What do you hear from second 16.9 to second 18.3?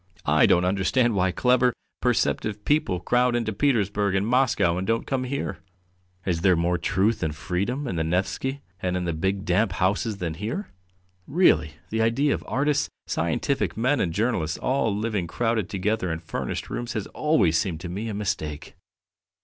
has always seemed to me a